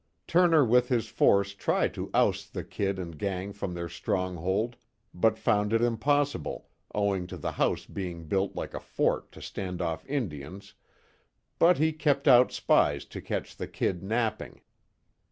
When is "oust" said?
2.11-2.55